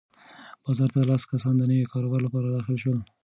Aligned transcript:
بازار 0.63 0.89
ته 0.93 0.99
لس 1.09 1.23
کسان 1.31 1.53
د 1.57 1.63
نوي 1.71 1.85
کاروبار 1.93 2.19
لپاره 2.23 2.47
داخل 2.49 2.75
شول. 2.83 2.99